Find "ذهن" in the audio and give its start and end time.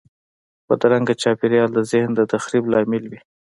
1.91-2.09